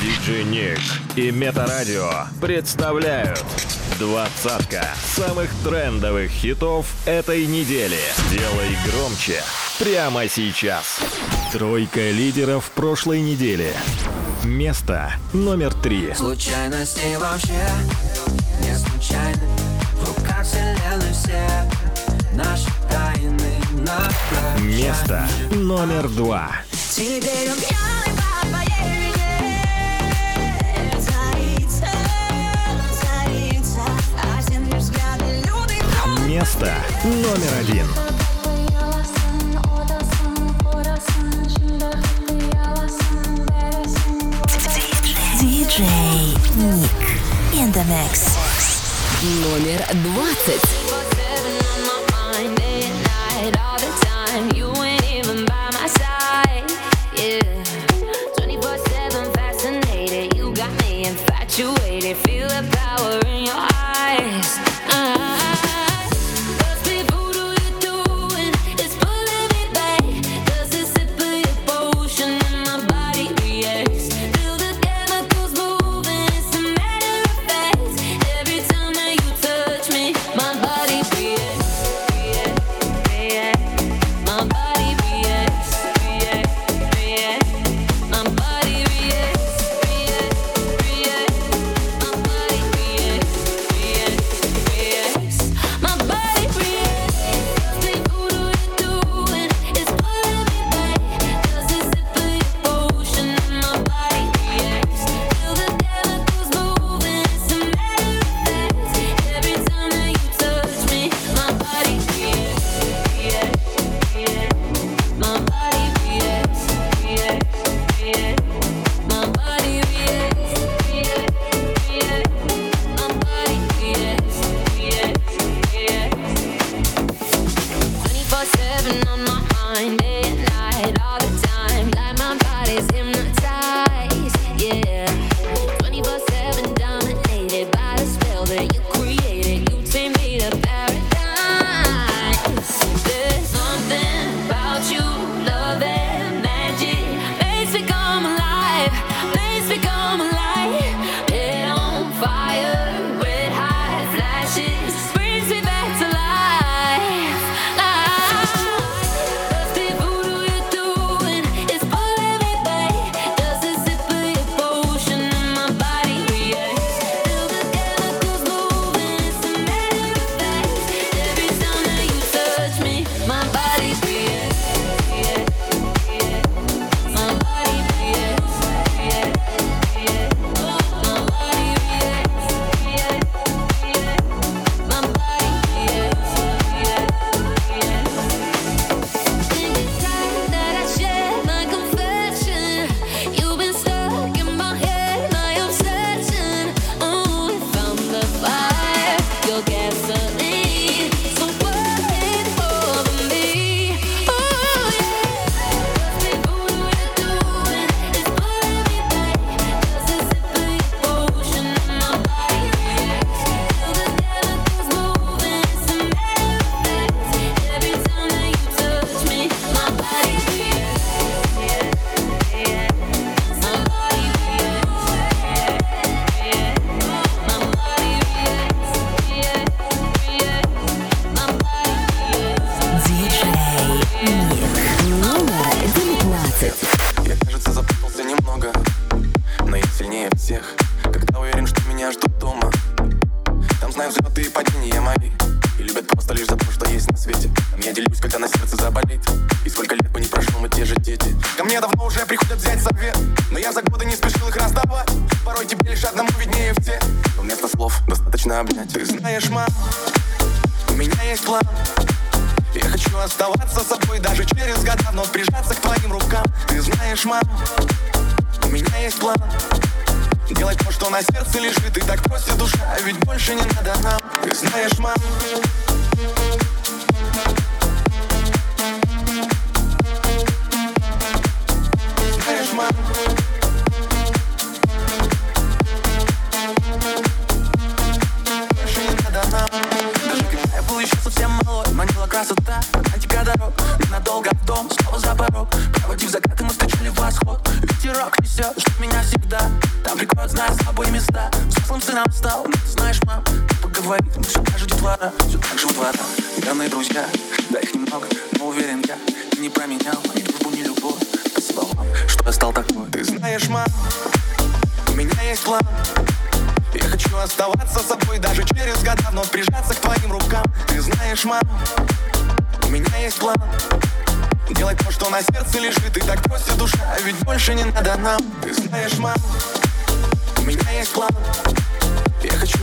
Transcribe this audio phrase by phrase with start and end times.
[0.00, 0.80] Диджи Ник
[1.14, 2.10] и Метарадио
[2.40, 3.44] представляют
[3.98, 7.98] двадцатка самых трендовых хитов этой недели.
[8.30, 9.42] Делай громче
[9.78, 11.00] прямо сейчас.
[11.52, 13.74] Тройка лидеров прошлой недели.
[14.42, 16.14] Место номер три.
[16.14, 17.60] Случайности вообще
[18.62, 19.42] не случайны.
[19.96, 21.46] В руках вселенной все
[22.32, 23.50] наши тайны
[24.60, 26.52] Место номер два.
[26.90, 27.99] Теперь я
[36.30, 37.86] Место номер один.
[45.40, 46.90] Диджей Ник.
[47.52, 48.36] In the mix.
[49.42, 50.79] Номер двадцать.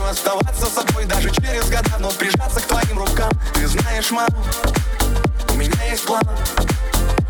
[0.08, 4.28] но оставаться собой даже через года Но прижаться к твоим рукам Ты знаешь, мам,
[5.50, 6.22] у меня есть план.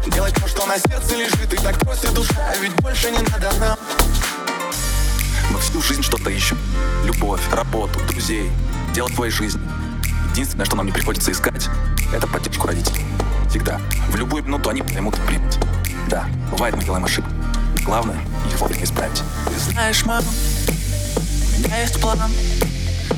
[0.07, 3.53] Делать то, что на сердце лежит И так просит душа, а ведь больше не надо
[3.59, 3.79] нам.
[5.51, 6.59] Мы всю жизнь что-то ищем.
[7.05, 8.51] Любовь, работу, друзей
[8.95, 9.63] Дело твоей жизни.
[10.33, 11.69] Единственное, что нам не приходится искать
[12.13, 13.05] Это поддержку родителей.
[13.49, 13.81] Всегда,
[14.11, 15.59] в любую минуту они поймут и примут.
[16.09, 17.31] Да, бывает мы делаем ошибки.
[17.85, 19.23] Главное, их вовремя исправить.
[19.47, 20.23] Ты знаешь, мам,
[21.59, 22.19] меня есть план.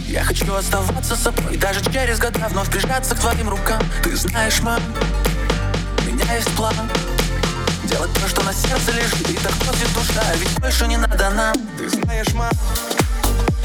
[0.06, 3.80] Я хочу оставаться собой Даже через года вновь прижаться к твоим рукам.
[4.02, 4.80] Ты знаешь, мам,
[5.98, 6.74] у меня есть план.
[7.84, 11.54] Делать то, что на сердце лежит И так просит душа, ведь больше не надо нам.
[11.76, 12.50] Ты знаешь, мам,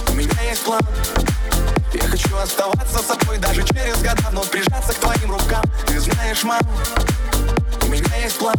[0.09, 0.81] у меня есть план.
[1.93, 5.63] Я хочу оставаться собой даже через года, но прижаться к твоим рукам.
[5.87, 6.61] Ты знаешь, мам,
[7.81, 8.55] у меня есть план.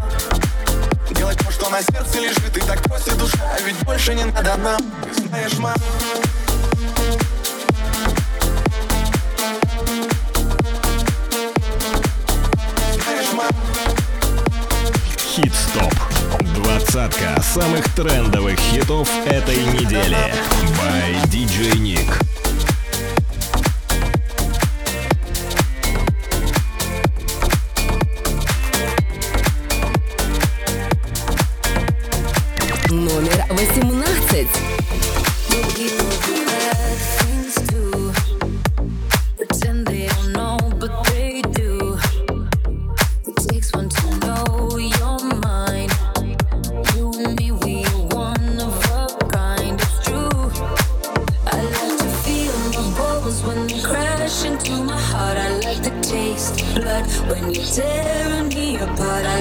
[1.10, 4.56] Делать то, что на сердце лежит И так просит душа, а ведь больше не надо
[4.56, 5.76] нам Ты знаешь, мам
[15.36, 15.92] Хит-стоп.
[16.54, 20.16] Двадцатка самых трендовых хитов этой недели.
[20.80, 22.35] By DJ Nick.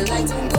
[0.08, 0.55] 来总。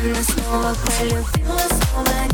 [0.00, 1.22] Feel the I'll call you.
[1.22, 2.29] Feel the snow.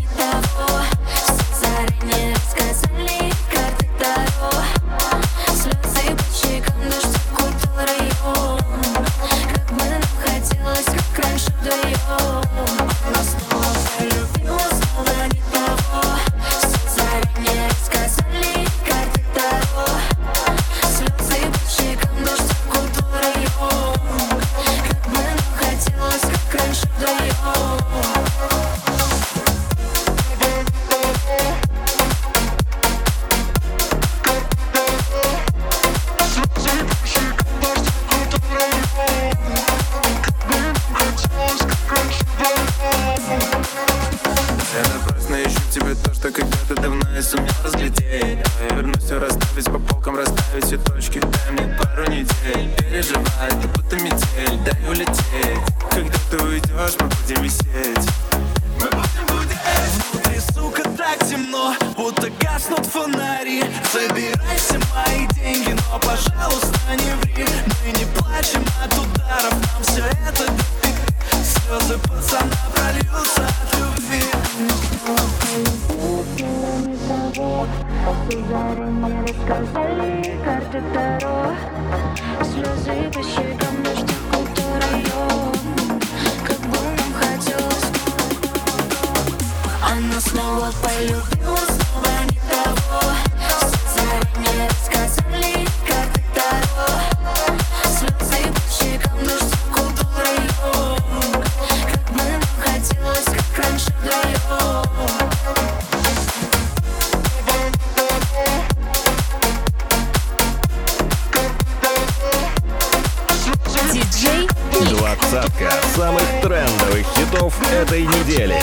[117.46, 118.60] часов этой недели.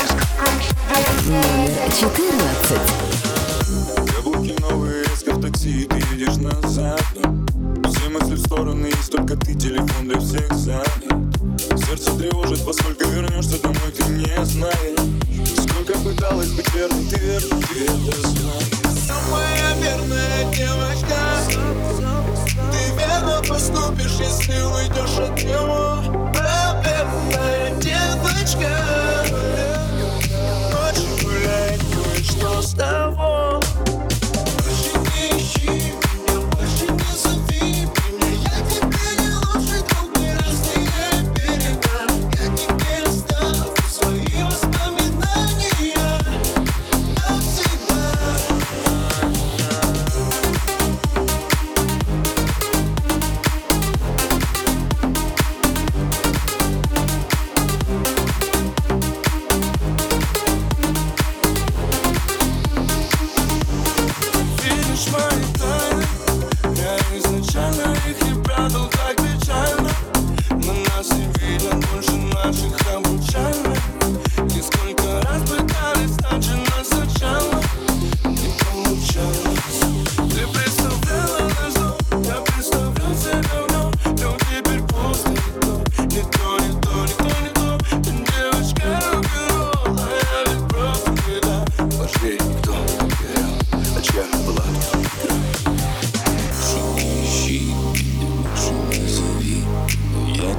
[1.26, 2.80] Номер 14.
[4.18, 7.02] Яблоки новые, резко в такси, ты едешь назад.
[7.90, 10.88] Все мысли в стороны, есть только ты, телефон для всех занят.
[11.86, 15.00] Сердце тревожит, поскольку вернешься домой, ты не знаешь.
[15.58, 18.74] Сколько пыталась быть верной, ты верна, ты это знаешь.
[19.08, 21.20] Самая верная девочка,
[22.72, 26.23] ты верно поступишь, если уйдешь от него.
[32.74, 33.03] stop.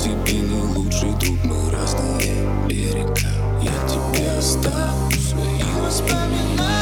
[0.04, 3.14] Тебе не лучший друг, мы разные берега
[3.62, 6.73] Я тебя оставлю свои воспоминания.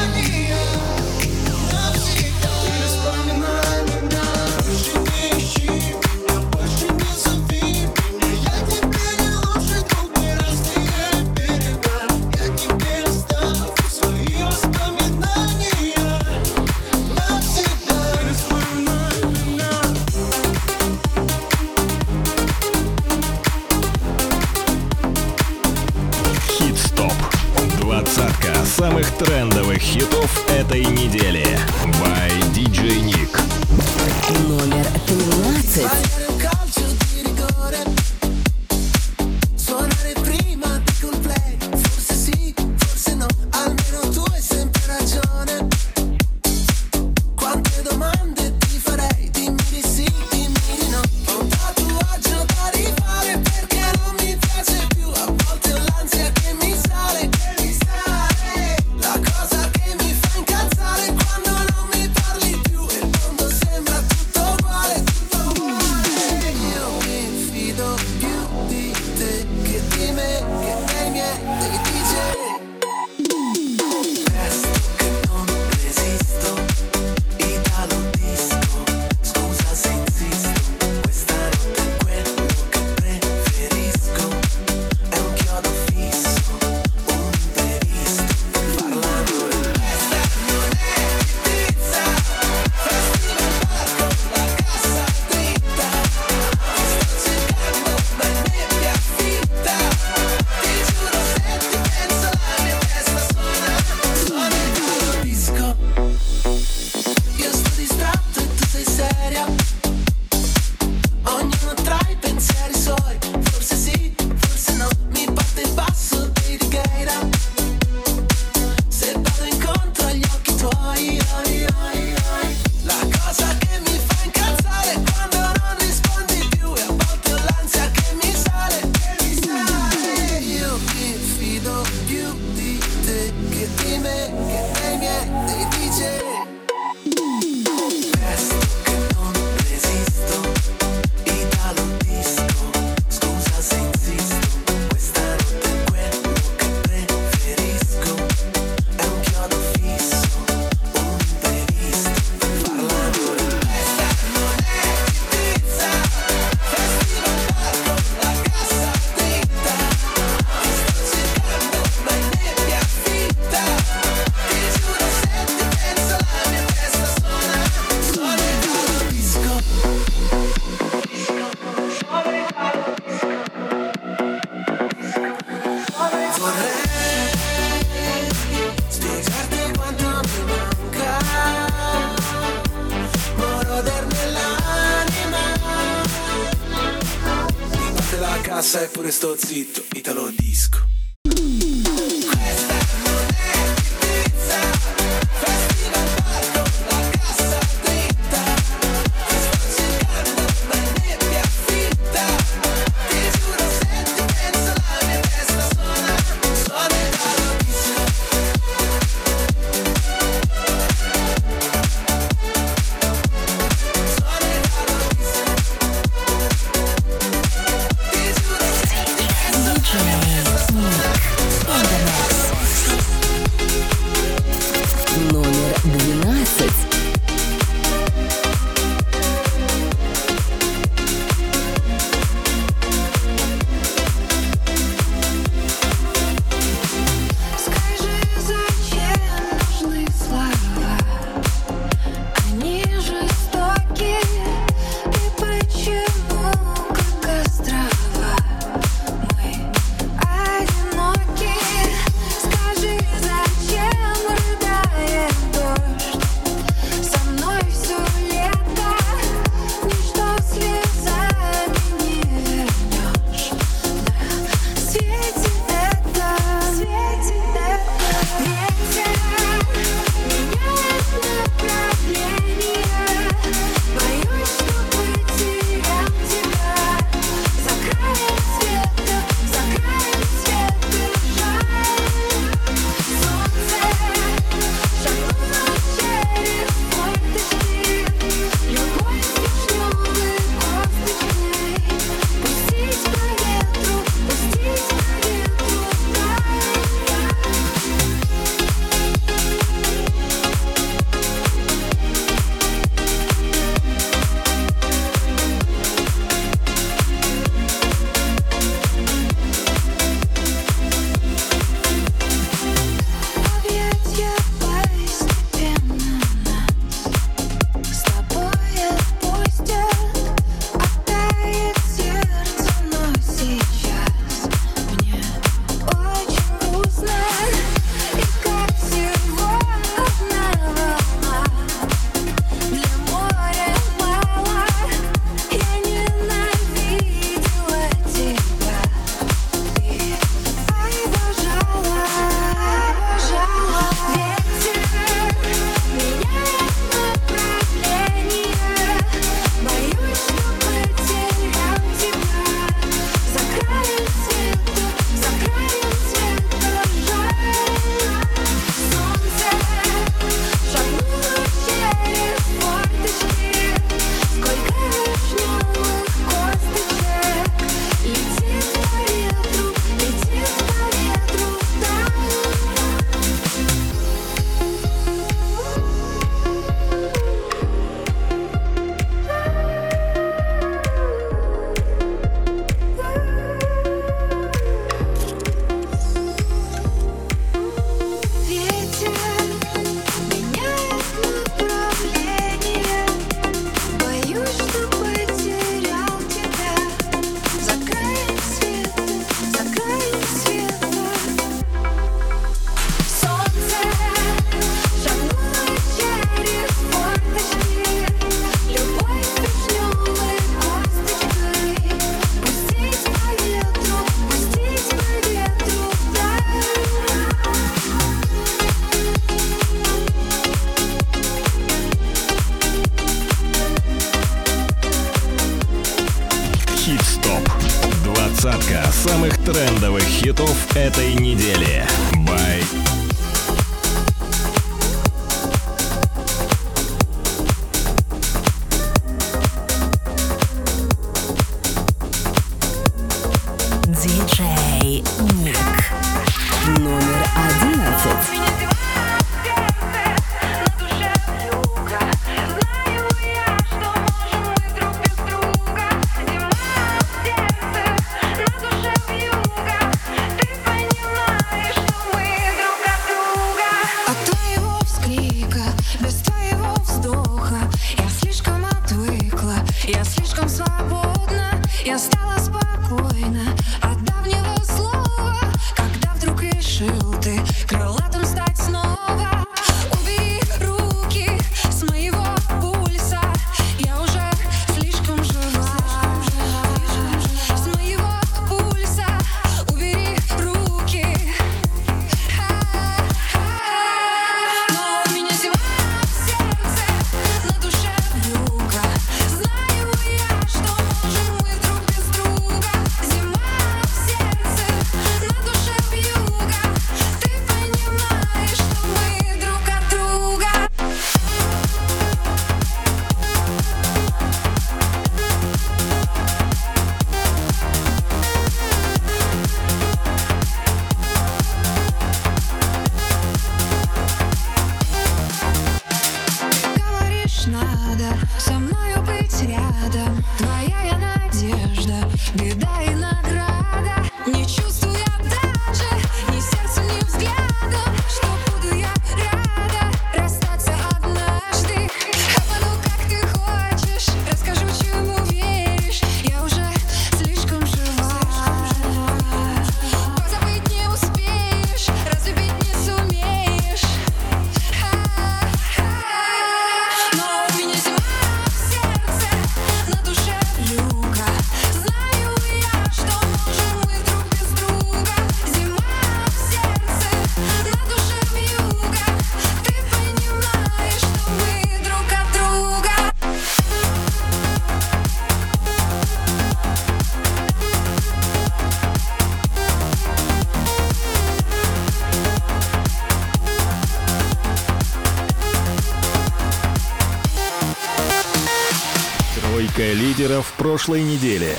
[590.73, 591.55] прошлой недели.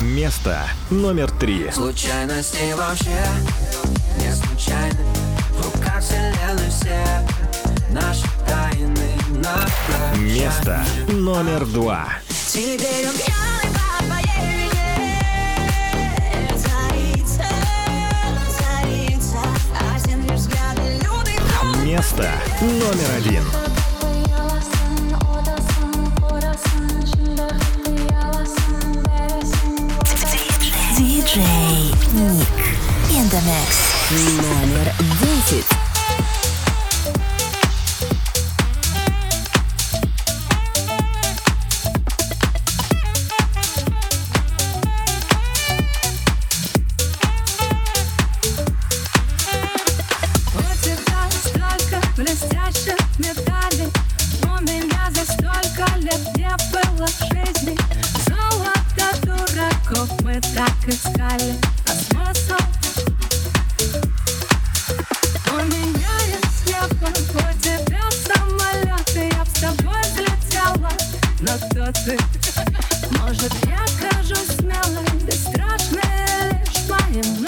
[0.00, 1.70] Место номер три.
[1.70, 3.10] Случайности вообще
[4.16, 4.98] не случайны.
[5.50, 7.28] В руках вселенной все
[7.90, 9.18] наши тайны
[10.16, 12.08] Место номер два.
[21.84, 22.32] Место
[22.62, 23.67] номер один.
[31.28, 31.42] DJ
[32.14, 32.48] Nick
[33.10, 33.92] in the mix.
[34.40, 34.94] Номер
[35.50, 35.77] 10.
[71.48, 72.12] но кто?
[73.22, 77.47] Может, я кажусь смелой, бесстрашной, лишь моим.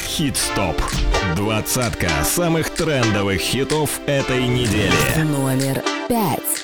[0.00, 0.80] Хит-стоп.
[1.36, 5.22] Двадцатка самых трендовых хитов этой недели.
[5.22, 6.63] Номер пять.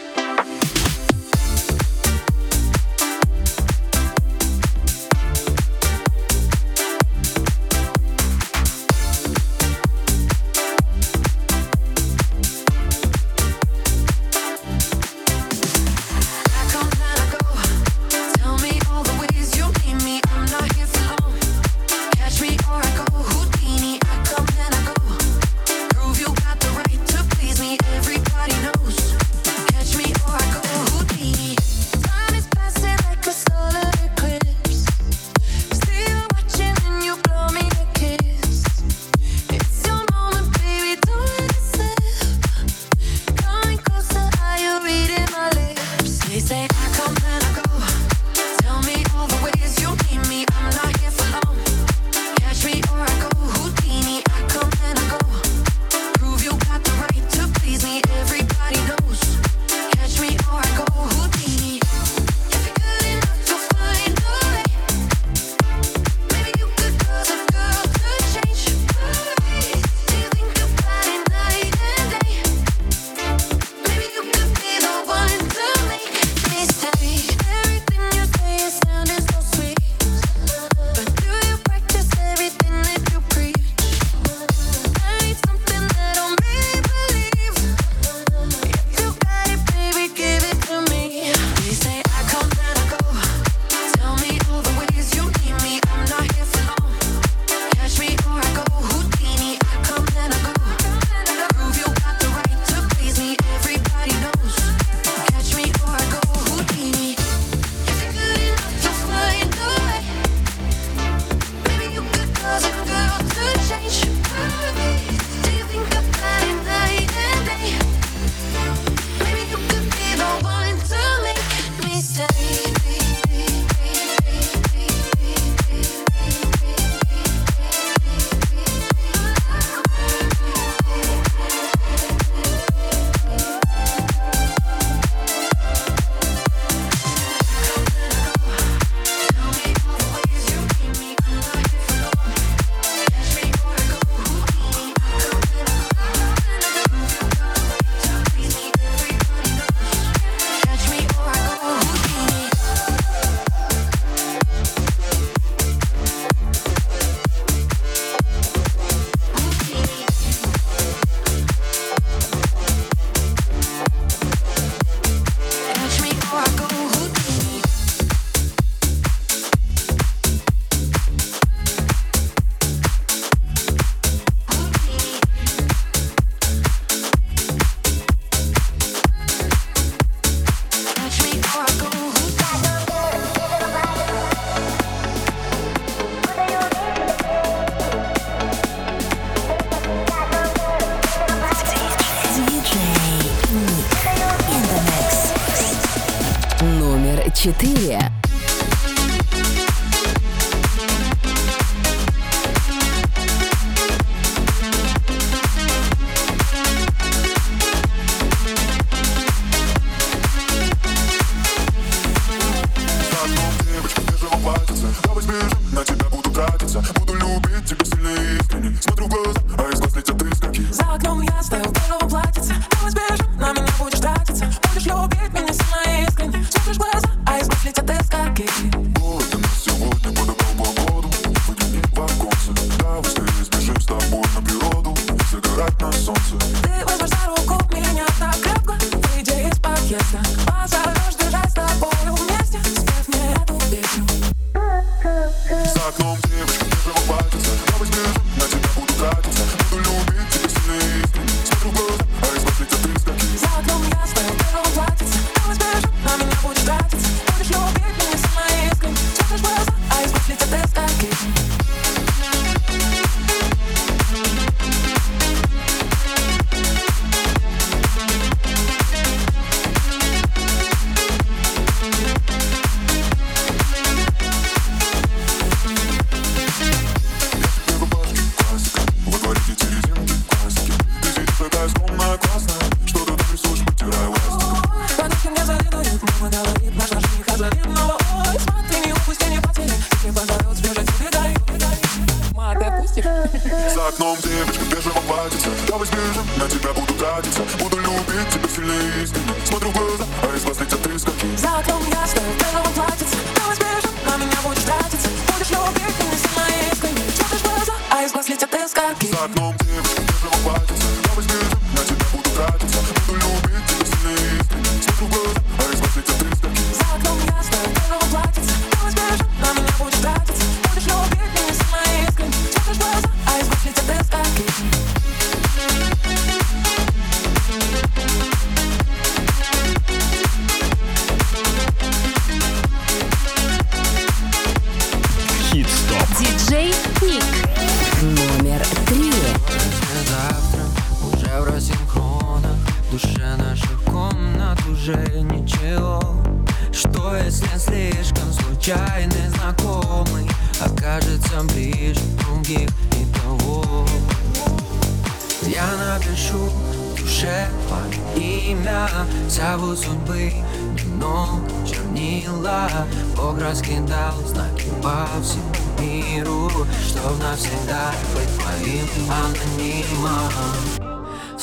[214.31, 218.77] белом платьице Давай сбежим, на тебя буду тратиться Буду любить тебя сильно и искренне.
[218.81, 219.41] Смотрю в глаза,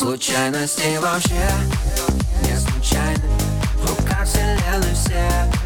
[0.08, 1.34] Случайности вообще?
[2.43, 3.30] Не случайны
[3.76, 5.57] В руках вселенной все.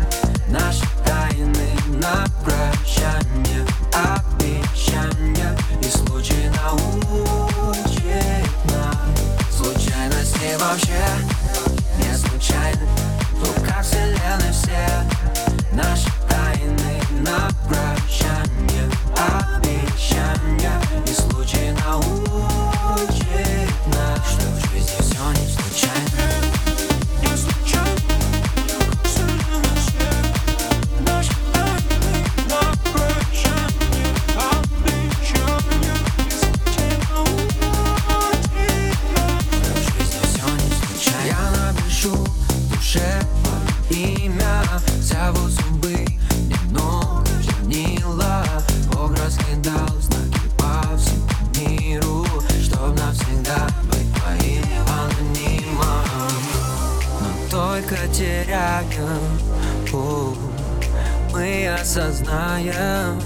[61.82, 63.20] осознаем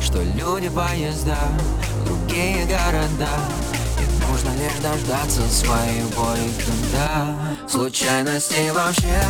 [0.00, 1.36] Что люди поезда
[2.00, 3.28] в другие города.
[3.98, 7.36] И нужно лишь дождаться своего и когда
[7.68, 9.22] Случайности вообще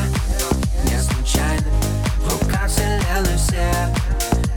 [0.85, 1.71] не случайны.
[2.19, 3.73] В руках вселенной все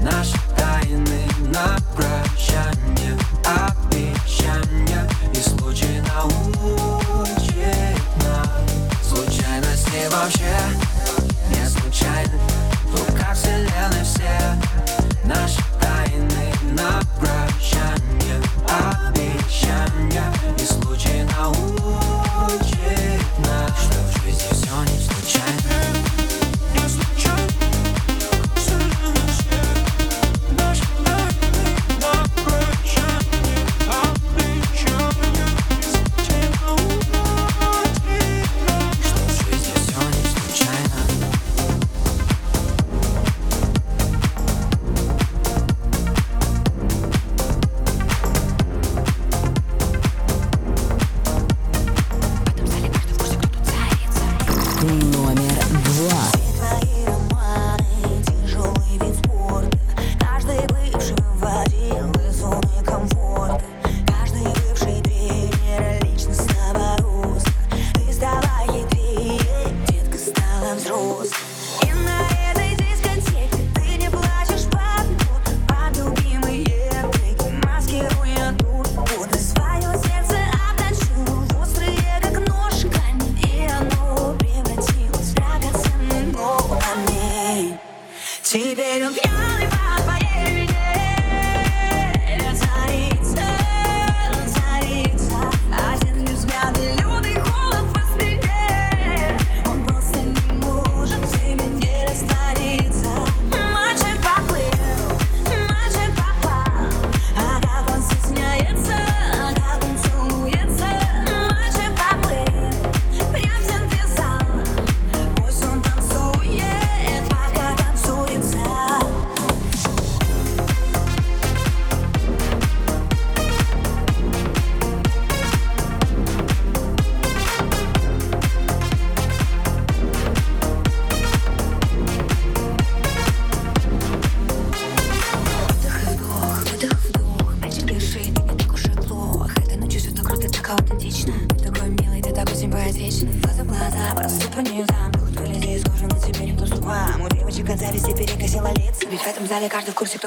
[0.01, 5.09] наши тайны на прощание Обещания.
[5.33, 7.53] И случай научит
[8.17, 8.49] нас.
[9.01, 10.55] Случайности вообще
[11.49, 12.52] не случайны
[13.33, 14.29] вселенной все
[15.25, 17.12] наши тайны на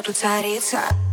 [0.07, 1.06] tutta rizza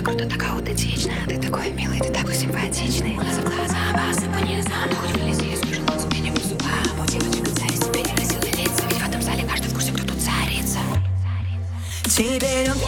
[0.00, 1.12] так круто, такая аутентична.
[1.26, 3.16] ты такой милый, ты такой симпатичный.
[3.18, 4.72] У нас в глаза вас по низам.
[4.88, 6.64] Ну хоть влези, я скажу, но тебе не выступа.
[6.98, 8.82] Бутилочка царь себе не носила лица.
[8.88, 10.78] Ведь в этом зале каждый в курсе, кто тут царица.
[12.04, 12.78] Теперь он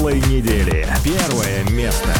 [0.00, 0.86] прошлой недели.
[1.04, 2.19] Первое место.